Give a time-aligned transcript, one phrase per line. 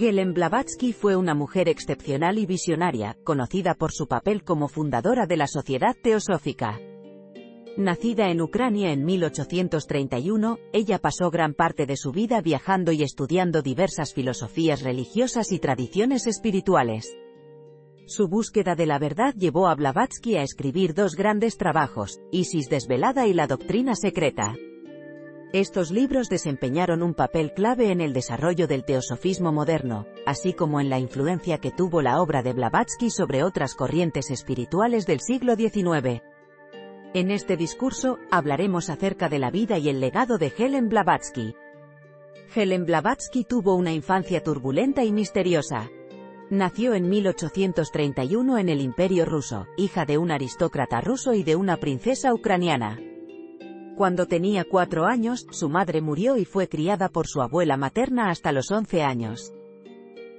[0.00, 5.36] Helen Blavatsky fue una mujer excepcional y visionaria, conocida por su papel como fundadora de
[5.36, 6.80] la Sociedad Teosófica.
[7.76, 13.60] Nacida en Ucrania en 1831, ella pasó gran parte de su vida viajando y estudiando
[13.60, 17.14] diversas filosofías religiosas y tradiciones espirituales.
[18.06, 23.26] Su búsqueda de la verdad llevó a Blavatsky a escribir dos grandes trabajos, Isis desvelada
[23.26, 24.54] y la doctrina secreta.
[25.52, 30.88] Estos libros desempeñaron un papel clave en el desarrollo del teosofismo moderno, así como en
[30.88, 36.22] la influencia que tuvo la obra de Blavatsky sobre otras corrientes espirituales del siglo XIX.
[37.14, 41.56] En este discurso, hablaremos acerca de la vida y el legado de Helen Blavatsky.
[42.54, 45.90] Helen Blavatsky tuvo una infancia turbulenta y misteriosa.
[46.48, 51.76] Nació en 1831 en el Imperio ruso, hija de un aristócrata ruso y de una
[51.78, 53.00] princesa ucraniana.
[54.00, 58.50] Cuando tenía cuatro años, su madre murió y fue criada por su abuela materna hasta
[58.50, 59.52] los 11 años.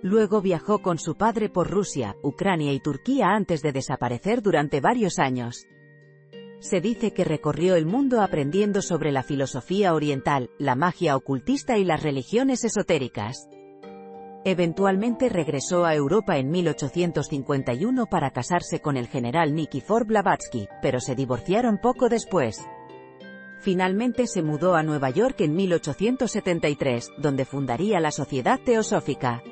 [0.00, 5.18] Luego viajó con su padre por Rusia, Ucrania y Turquía antes de desaparecer durante varios
[5.18, 5.66] años.
[6.60, 11.84] Se dice que recorrió el mundo aprendiendo sobre la filosofía oriental, la magia ocultista y
[11.84, 13.46] las religiones esotéricas.
[14.46, 21.14] Eventualmente regresó a Europa en 1851 para casarse con el general Nikifor Blavatsky, pero se
[21.14, 22.66] divorciaron poco después.
[23.60, 29.42] Finalmente se mudó a Nueva York en 1873, donde fundaría la Sociedad Teosófica.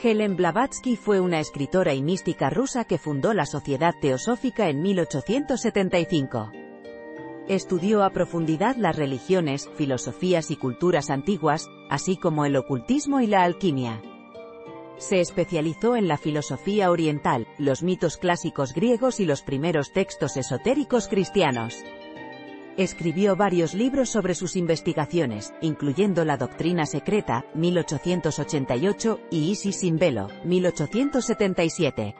[0.00, 6.52] Helen Blavatsky fue una escritora y mística rusa que fundó la Sociedad Teosófica en 1875.
[7.48, 13.42] Estudió a profundidad las religiones, filosofías y culturas antiguas, así como el ocultismo y la
[13.42, 14.00] alquimia.
[14.98, 21.08] Se especializó en la filosofía oriental, los mitos clásicos griegos y los primeros textos esotéricos
[21.08, 21.74] cristianos.
[22.78, 30.28] Escribió varios libros sobre sus investigaciones, incluyendo La Doctrina Secreta, 1888, y Isis sin velo,
[30.44, 32.14] 1877.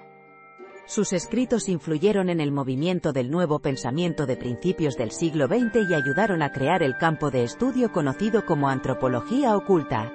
[0.85, 5.95] Sus escritos influyeron en el movimiento del nuevo pensamiento de principios del siglo XX y
[5.95, 10.13] ayudaron a crear el campo de estudio conocido como antropología oculta.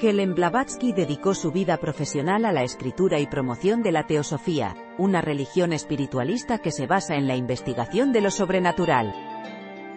[0.00, 5.20] Helen Blavatsky dedicó su vida profesional a la escritura y promoción de la teosofía, una
[5.20, 9.33] religión espiritualista que se basa en la investigación de lo sobrenatural.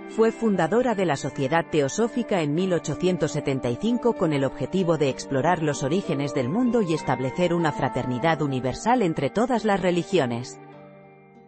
[0.09, 6.34] Fue fundadora de la Sociedad Teosófica en 1875 con el objetivo de explorar los orígenes
[6.34, 10.59] del mundo y establecer una fraternidad universal entre todas las religiones.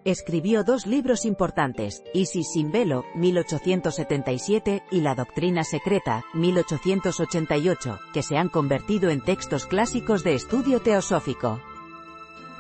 [0.05, 8.37] Escribió dos libros importantes, Isis sin velo, 1877, y La Doctrina Secreta, 1888, que se
[8.37, 11.59] han convertido en textos clásicos de estudio teosófico.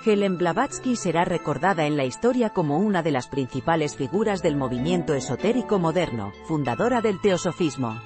[0.05, 5.13] Helen Blavatsky será recordada en la historia como una de las principales figuras del movimiento
[5.13, 7.99] esotérico moderno, fundadora del teosofismo.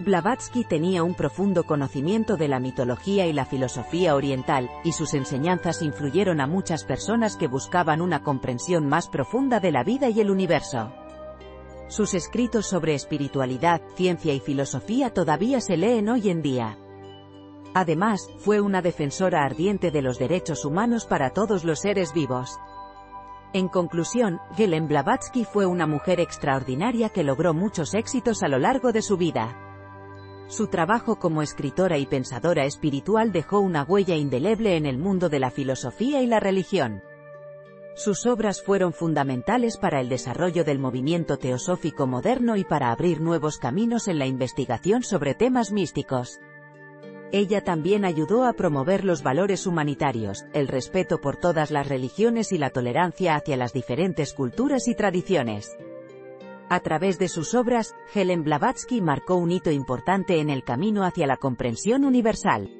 [0.00, 5.80] Blavatsky tenía un profundo conocimiento de la mitología y la filosofía oriental, y sus enseñanzas
[5.80, 10.30] influyeron a muchas personas que buscaban una comprensión más profunda de la vida y el
[10.30, 10.92] universo.
[11.88, 16.78] Sus escritos sobre espiritualidad, ciencia y filosofía todavía se leen hoy en día.
[17.74, 22.58] Además, fue una defensora ardiente de los derechos humanos para todos los seres vivos.
[23.52, 28.92] En conclusión, Helen Blavatsky fue una mujer extraordinaria que logró muchos éxitos a lo largo
[28.92, 29.56] de su vida.
[30.48, 35.38] Su trabajo como escritora y pensadora espiritual dejó una huella indeleble en el mundo de
[35.38, 37.02] la filosofía y la religión.
[37.94, 43.58] Sus obras fueron fundamentales para el desarrollo del movimiento teosófico moderno y para abrir nuevos
[43.58, 46.40] caminos en la investigación sobre temas místicos.
[47.32, 52.58] Ella también ayudó a promover los valores humanitarios, el respeto por todas las religiones y
[52.58, 55.76] la tolerancia hacia las diferentes culturas y tradiciones.
[56.68, 61.26] A través de sus obras, Helen Blavatsky marcó un hito importante en el camino hacia
[61.28, 62.79] la comprensión universal.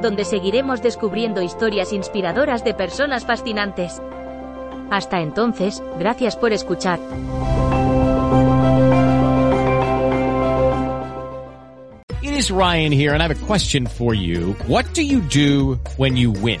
[0.00, 4.00] donde seguiremos descubriendo historias inspiradoras de personas fascinantes.
[4.90, 6.98] Hasta entonces, gracias por escuchar.
[12.22, 14.54] It is Ryan here and I have a question for you.
[14.66, 16.60] What do you do when you win?